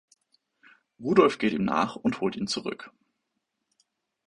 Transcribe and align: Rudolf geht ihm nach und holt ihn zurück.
Rudolf 0.99 1.37
geht 1.37 1.53
ihm 1.53 1.63
nach 1.63 1.95
und 1.95 2.21
holt 2.21 2.35
ihn 2.35 2.47
zurück. 2.47 2.89